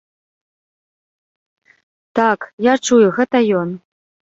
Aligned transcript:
Так, 2.21 2.39
я 2.71 2.77
чую, 2.91 3.07
гэта 3.21 3.45
ён. 3.63 3.79